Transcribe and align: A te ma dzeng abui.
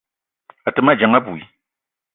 A 0.67 0.69
te 0.75 0.79
ma 0.83 0.93
dzeng 0.97 1.17
abui. 1.19 1.41